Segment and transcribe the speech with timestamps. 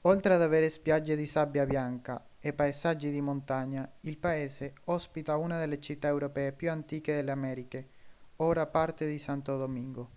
[0.00, 5.56] oltre ad avere spiagge di sabbia bianca e paesaggi di montagna il paese ospita una
[5.56, 7.88] delle città europee più antiche delle americhe
[8.38, 10.10] ora parte di santo domingo